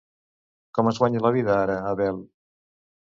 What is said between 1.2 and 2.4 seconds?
la vida ara Abel?